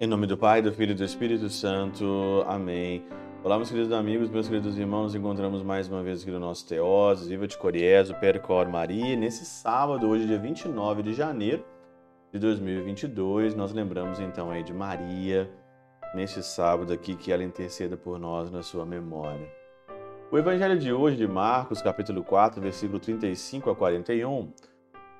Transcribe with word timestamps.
Em 0.00 0.06
nome 0.06 0.28
do 0.28 0.38
Pai, 0.38 0.62
do 0.62 0.72
Filho 0.72 0.92
e 0.92 0.94
do 0.94 1.02
Espírito 1.02 1.50
Santo. 1.50 2.44
Amém. 2.46 3.04
Olá, 3.42 3.56
meus 3.56 3.68
queridos 3.68 3.90
amigos, 3.90 4.30
meus 4.30 4.46
queridos 4.46 4.78
irmãos, 4.78 5.06
nos 5.06 5.14
encontramos 5.16 5.60
mais 5.64 5.88
uma 5.88 6.04
vez 6.04 6.22
aqui 6.22 6.30
no 6.30 6.38
nosso 6.38 6.68
Teoses, 6.68 7.26
Viva 7.26 7.48
de 7.48 7.58
Coriés, 7.58 8.08
o 8.08 8.14
Percor 8.14 8.68
Maria. 8.68 9.16
Nesse 9.16 9.44
sábado, 9.44 10.08
hoje, 10.08 10.24
dia 10.24 10.38
29 10.38 11.02
de 11.02 11.14
janeiro 11.14 11.64
de 12.32 12.38
2022, 12.38 13.56
nós 13.56 13.72
lembramos 13.72 14.20
então 14.20 14.52
aí 14.52 14.62
de 14.62 14.72
Maria, 14.72 15.50
neste 16.14 16.44
sábado 16.44 16.92
aqui, 16.92 17.16
que 17.16 17.32
ela 17.32 17.42
interceda 17.42 17.96
por 17.96 18.20
nós 18.20 18.52
na 18.52 18.62
sua 18.62 18.86
memória. 18.86 19.50
O 20.30 20.38
Evangelho 20.38 20.78
de 20.78 20.92
hoje, 20.92 21.16
de 21.16 21.26
Marcos, 21.26 21.82
capítulo 21.82 22.22
4, 22.22 22.62
versículo 22.62 23.00
35 23.00 23.68
a 23.68 23.74
41, 23.74 24.52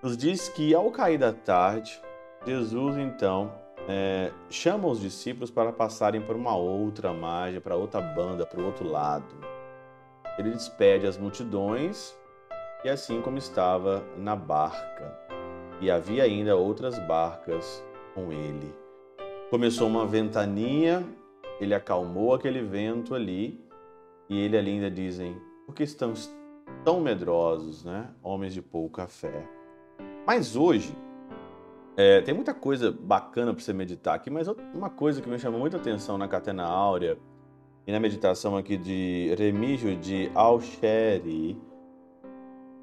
nos 0.00 0.16
diz 0.16 0.48
que 0.48 0.72
ao 0.72 0.88
cair 0.92 1.18
da 1.18 1.32
tarde, 1.32 2.00
Jesus 2.46 2.96
então 2.96 3.66
é, 3.88 4.30
chama 4.50 4.86
os 4.86 5.00
discípulos 5.00 5.50
para 5.50 5.72
passarem 5.72 6.20
por 6.20 6.36
uma 6.36 6.54
outra 6.54 7.10
margem, 7.10 7.58
para 7.58 7.74
outra 7.74 8.02
banda, 8.02 8.44
para 8.44 8.60
o 8.60 8.66
outro 8.66 8.86
lado. 8.86 9.34
Ele 10.38 10.50
despede 10.50 11.06
as 11.06 11.16
multidões 11.16 12.14
e 12.84 12.88
assim 12.90 13.22
como 13.22 13.38
estava 13.38 14.04
na 14.18 14.36
barca. 14.36 15.18
E 15.80 15.90
havia 15.90 16.24
ainda 16.24 16.54
outras 16.54 16.98
barcas 16.98 17.82
com 18.14 18.30
ele. 18.30 18.74
Começou 19.48 19.88
uma 19.88 20.06
ventania, 20.06 21.02
ele 21.58 21.74
acalmou 21.74 22.34
aquele 22.34 22.60
vento 22.60 23.14
ali 23.14 23.58
e 24.28 24.38
ele 24.38 24.58
ali 24.58 24.72
ainda 24.72 24.90
dizem: 24.90 25.40
por 25.64 25.74
que 25.74 25.82
estão 25.82 26.12
tão 26.84 27.00
medrosos, 27.00 27.84
né? 27.84 28.10
Homens 28.22 28.52
de 28.52 28.60
pouca 28.60 29.06
fé. 29.06 29.48
Mas 30.26 30.56
hoje, 30.56 30.94
é, 31.98 32.20
tem 32.20 32.32
muita 32.32 32.54
coisa 32.54 32.92
bacana 32.92 33.52
para 33.52 33.60
você 33.60 33.72
meditar 33.72 34.14
aqui, 34.14 34.30
mas 34.30 34.46
uma 34.72 34.88
coisa 34.88 35.20
que 35.20 35.28
me 35.28 35.36
chamou 35.36 35.58
muita 35.58 35.78
atenção 35.78 36.16
na 36.16 36.28
Catena 36.28 36.62
Áurea 36.62 37.18
e 37.84 37.90
na 37.90 37.98
meditação 37.98 38.56
aqui 38.56 38.76
de 38.76 39.34
Remígio 39.36 39.96
de 39.96 40.30
Alcheri, 40.32 41.60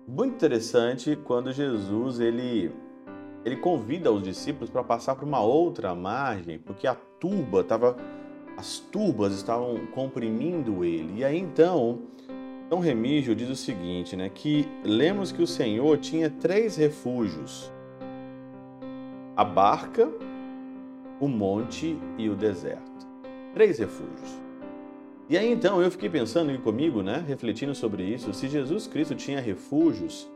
muito 0.06 0.36
interessante 0.36 1.16
quando 1.16 1.54
Jesus 1.54 2.20
ele 2.20 2.76
ele 3.46 3.56
convida 3.56 4.12
os 4.12 4.22
discípulos 4.22 4.70
para 4.70 4.84
passar 4.84 5.16
por 5.16 5.24
uma 5.24 5.40
outra 5.40 5.96
margem, 5.96 6.60
porque 6.60 6.86
a 6.86 6.96
turba 6.96 7.62
estava 7.62 7.96
as 8.58 8.80
turbas 8.80 9.34
estavam 9.34 9.88
comprimindo 9.94 10.84
ele. 10.84 11.20
E 11.20 11.24
aí 11.24 11.38
então, 11.38 12.02
São 12.68 12.80
Remígio 12.80 13.34
diz 13.34 13.50
o 13.50 13.56
seguinte, 13.56 14.18
né, 14.18 14.28
que 14.28 14.68
lemos 14.84 15.32
que 15.32 15.42
o 15.42 15.48
Senhor 15.48 16.00
tinha 16.00 16.30
três 16.30 16.76
refúgios 16.76 17.74
a 19.36 19.44
barca, 19.44 20.10
o 21.20 21.28
monte 21.28 22.00
e 22.18 22.30
o 22.30 22.36
deserto. 22.36 23.06
Três 23.54 23.80
refúgios. 23.80 24.42
E 25.28 25.38
aí 25.38 25.52
então 25.52 25.82
eu 25.82 25.92
fiquei 25.92 26.10
pensando 26.10 26.58
comigo, 26.62 27.02
né, 27.02 27.24
refletindo 27.28 27.74
sobre 27.74 28.04
isso, 28.04 28.34
se 28.34 28.48
Jesus 28.48 28.88
Cristo 28.88 29.16
tinha 29.16 29.42
refúgios, 29.42 30.30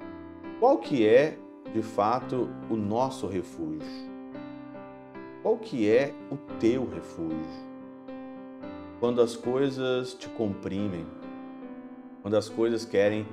qual 0.59 0.80
que 0.80 1.08
é 1.08 1.38
de 1.73 1.81
fato 1.81 2.50
o 2.69 2.75
nosso 2.75 3.28
refúgio? 3.28 4.09
Qual 5.41 5.58
que 5.58 5.89
é 5.89 6.13
o 6.30 6.36
teu 6.59 6.89
refúgio? 6.89 7.69
Quando 9.00 9.22
as 9.22 9.36
coisas 9.36 10.13
te 10.13 10.28
comprimem, 10.28 11.06
quando 12.22 12.36
as 12.36 12.50
coisas 12.50 12.84
querem 12.84 13.25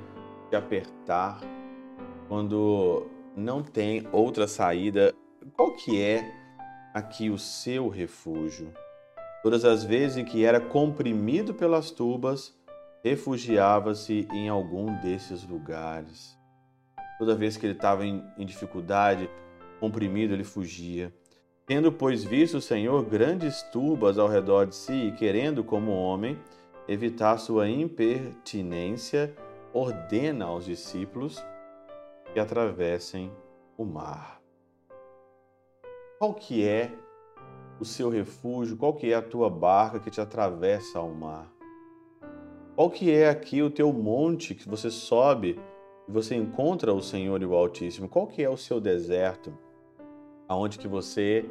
te 0.48 0.54
apertar, 0.54 1.40
quando 2.28 3.06
não 3.34 3.62
tem 3.62 4.06
outra 4.12 4.46
saída 4.46 5.12
qual 5.54 5.72
que 5.72 6.00
é 6.00 6.32
aqui 6.92 7.30
o 7.30 7.38
seu 7.38 7.88
refúgio? 7.88 8.72
Todas 9.42 9.64
as 9.64 9.84
vezes 9.84 10.16
em 10.16 10.24
que 10.24 10.44
era 10.44 10.60
comprimido 10.60 11.54
pelas 11.54 11.90
tubas, 11.90 12.54
refugiava-se 13.04 14.26
em 14.32 14.48
algum 14.48 14.92
desses 15.00 15.46
lugares. 15.46 16.36
Toda 17.18 17.36
vez 17.36 17.56
que 17.56 17.66
ele 17.66 17.74
estava 17.74 18.04
em, 18.04 18.24
em 18.36 18.44
dificuldade, 18.44 19.30
comprimido, 19.78 20.34
ele 20.34 20.44
fugia. 20.44 21.14
Tendo, 21.66 21.92
pois, 21.92 22.24
visto 22.24 22.58
o 22.58 22.60
Senhor 22.60 23.04
grandes 23.04 23.62
turbas 23.62 24.18
ao 24.18 24.28
redor 24.28 24.66
de 24.66 24.74
si 24.74 24.92
e 24.92 25.12
querendo, 25.12 25.62
como 25.62 25.92
homem, 25.92 26.38
evitar 26.88 27.38
sua 27.38 27.68
impertinência, 27.68 29.34
ordena 29.72 30.46
aos 30.46 30.64
discípulos 30.64 31.42
que 32.32 32.40
atravessem 32.40 33.32
o 33.76 33.84
mar. 33.84 34.45
Qual 36.18 36.32
que 36.32 36.66
é 36.66 36.92
o 37.78 37.84
seu 37.84 38.08
refúgio? 38.08 38.76
Qual 38.76 38.94
que 38.94 39.12
é 39.12 39.14
a 39.14 39.20
tua 39.20 39.50
barca 39.50 40.00
que 40.00 40.10
te 40.10 40.18
atravessa 40.18 40.98
ao 40.98 41.10
mar? 41.10 41.52
Qual 42.74 42.90
que 42.90 43.12
é 43.12 43.28
aqui 43.28 43.62
o 43.62 43.70
teu 43.70 43.92
monte 43.92 44.54
que 44.54 44.66
você 44.66 44.90
sobe 44.90 45.60
e 46.08 46.10
você 46.10 46.34
encontra 46.34 46.94
o 46.94 47.02
Senhor 47.02 47.42
e 47.42 47.44
o 47.44 47.54
Altíssimo? 47.54 48.08
Qual 48.08 48.26
que 48.26 48.42
é 48.42 48.48
o 48.48 48.56
seu 48.56 48.80
deserto? 48.80 49.52
Aonde 50.48 50.78
que 50.78 50.88
você 50.88 51.50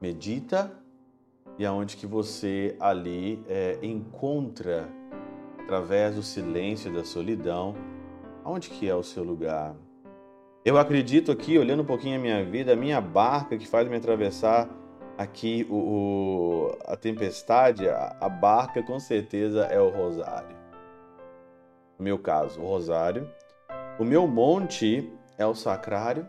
medita 0.00 0.72
e 1.58 1.66
aonde 1.66 1.96
que 1.96 2.06
você 2.06 2.76
ali 2.78 3.42
é, 3.48 3.80
encontra 3.82 4.88
através 5.58 6.14
do 6.14 6.22
silêncio 6.22 6.88
e 6.88 6.94
da 6.94 7.02
solidão, 7.02 7.74
aonde 8.44 8.70
que 8.70 8.88
é 8.88 8.94
o 8.94 9.02
seu 9.02 9.24
lugar? 9.24 9.74
Eu 10.68 10.76
acredito 10.76 11.32
aqui, 11.32 11.58
olhando 11.58 11.82
um 11.82 11.86
pouquinho 11.86 12.18
a 12.18 12.20
minha 12.20 12.44
vida, 12.44 12.74
a 12.74 12.76
minha 12.76 13.00
barca 13.00 13.56
que 13.56 13.66
faz 13.66 13.88
me 13.88 13.96
atravessar 13.96 14.68
aqui 15.16 15.66
o, 15.70 15.74
o 15.74 16.78
a 16.84 16.94
tempestade, 16.94 17.88
a, 17.88 18.14
a, 18.20 18.28
barca 18.28 18.82
com 18.82 19.00
certeza 19.00 19.64
é 19.64 19.80
o 19.80 19.88
rosário. 19.88 20.54
No 21.98 22.04
meu 22.04 22.18
caso, 22.18 22.60
o 22.60 22.66
rosário. 22.66 23.32
O 23.98 24.04
meu 24.04 24.26
monte 24.26 25.10
é 25.38 25.46
o 25.46 25.54
sacrário. 25.54 26.28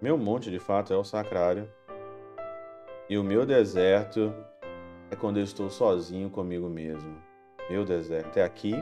Meu 0.00 0.16
monte, 0.16 0.48
de 0.48 0.60
fato, 0.60 0.94
é 0.94 0.96
o 0.96 1.02
sacrário. 1.02 1.68
E 3.10 3.18
o 3.18 3.24
meu 3.24 3.44
deserto 3.44 4.32
é 5.10 5.16
quando 5.16 5.38
eu 5.38 5.42
estou 5.42 5.68
sozinho 5.70 6.30
comigo 6.30 6.68
mesmo. 6.68 7.20
Meu 7.68 7.84
deserto 7.84 8.36
é 8.36 8.44
aqui 8.44 8.80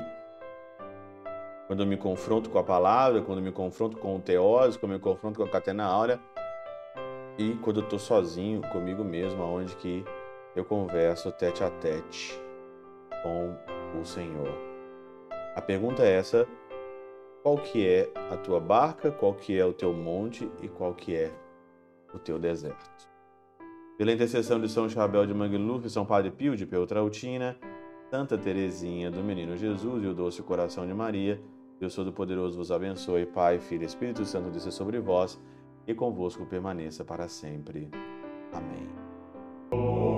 quando 1.70 1.84
eu 1.84 1.86
me 1.86 1.96
confronto 1.96 2.50
com 2.50 2.58
a 2.58 2.64
palavra, 2.64 3.22
quando 3.22 3.38
eu 3.38 3.44
me 3.44 3.52
confronto 3.52 3.96
com 3.96 4.16
o 4.16 4.20
teose, 4.20 4.76
quando 4.76 4.90
eu 4.90 4.98
me 4.98 5.04
confronto 5.04 5.38
com 5.38 5.44
a 5.44 5.48
catena 5.48 5.84
áurea 5.84 6.18
e 7.38 7.54
quando 7.62 7.78
eu 7.78 7.84
estou 7.84 7.96
sozinho 7.96 8.60
comigo 8.72 9.04
mesmo, 9.04 9.40
aonde 9.40 9.76
que 9.76 10.04
eu 10.56 10.64
converso 10.64 11.30
tete 11.30 11.62
a 11.62 11.70
tete 11.70 12.36
com 13.22 13.56
o 14.00 14.04
Senhor. 14.04 14.52
A 15.54 15.60
pergunta 15.60 16.02
é 16.02 16.10
essa: 16.10 16.44
qual 17.40 17.56
que 17.56 17.86
é 17.86 18.10
a 18.32 18.36
tua 18.36 18.58
barca, 18.58 19.12
qual 19.12 19.32
que 19.32 19.56
é 19.56 19.64
o 19.64 19.72
teu 19.72 19.92
monte 19.92 20.50
e 20.60 20.66
qual 20.66 20.92
que 20.92 21.14
é 21.14 21.30
o 22.12 22.18
teu 22.18 22.36
deserto? 22.36 23.08
Pela 23.96 24.10
intercessão 24.10 24.60
de 24.60 24.68
São 24.68 24.88
Chabel 24.88 25.24
de 25.24 25.32
Mangluf, 25.32 25.88
São 25.88 26.04
Padre 26.04 26.32
Pio 26.32 26.56
de 26.56 26.66
Peltrautina, 26.66 27.56
Santa 28.10 28.36
Teresinha 28.36 29.08
do 29.08 29.22
Menino 29.22 29.56
Jesus 29.56 30.02
e 30.02 30.06
o 30.08 30.12
Doce 30.12 30.42
Coração 30.42 30.84
de 30.84 30.92
Maria, 30.92 31.40
Deus 31.80 31.94
Todo-Poderoso 31.94 32.58
vos 32.58 32.70
abençoe, 32.70 33.24
Pai, 33.24 33.58
Filho 33.58 33.84
e 33.84 33.86
Espírito 33.86 34.22
Santo, 34.26 34.50
desça 34.50 34.70
sobre 34.70 35.00
vós 35.00 35.40
e 35.86 35.94
convosco 35.94 36.44
permaneça 36.44 37.02
para 37.02 37.26
sempre. 37.26 37.88
Amém. 38.52 40.09